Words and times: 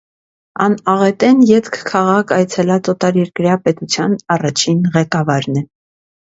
Ան 0.63 0.75
աղէտէն 0.93 1.43
ետք 1.49 1.77
քաղաք 1.89 2.33
այցելած 2.37 2.89
օտարերկրեայ 2.95 3.59
պետութեան 3.67 4.17
առաջին 4.37 4.83
ղեկավարն 4.97 5.63
է։ 5.63 5.65